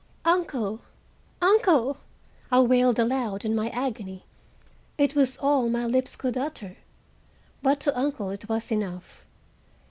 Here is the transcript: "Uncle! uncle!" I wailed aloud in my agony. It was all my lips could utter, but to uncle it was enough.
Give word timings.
"Uncle! 0.25 0.79
uncle!" 1.43 1.97
I 2.51 2.59
wailed 2.61 2.97
aloud 2.97 3.45
in 3.45 3.53
my 3.53 3.69
agony. 3.69 4.25
It 4.97 5.13
was 5.13 5.37
all 5.37 5.69
my 5.69 5.85
lips 5.85 6.15
could 6.15 6.35
utter, 6.39 6.77
but 7.61 7.79
to 7.81 7.95
uncle 7.95 8.31
it 8.31 8.49
was 8.49 8.71
enough. 8.71 9.27